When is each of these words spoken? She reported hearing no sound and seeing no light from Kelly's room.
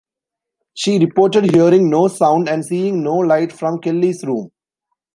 She 0.73 0.97
reported 0.97 1.51
hearing 1.53 1.91
no 1.91 2.07
sound 2.07 2.49
and 2.49 2.65
seeing 2.65 3.03
no 3.03 3.17
light 3.17 3.53
from 3.53 3.79
Kelly's 3.81 4.23
room. 4.25 4.49